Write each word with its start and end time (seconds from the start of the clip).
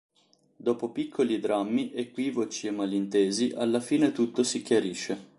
Dopo 0.55 0.89
piccoli 0.89 1.39
drammi, 1.39 1.93
equivoci 1.93 2.65
e 2.65 2.71
malintesi, 2.71 3.53
alla 3.55 3.79
fine 3.79 4.11
tutto 4.11 4.41
si 4.41 4.63
chiarisce. 4.63 5.29